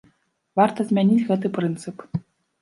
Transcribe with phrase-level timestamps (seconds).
[0.59, 1.97] Варта змяніць гэты прынцып.